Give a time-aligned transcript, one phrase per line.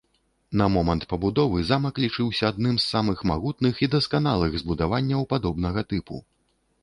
[0.59, 6.15] На момант пабудовы замак лічыўся адным з самых магутных і дасканалых збудаванняў падобнага тыпу.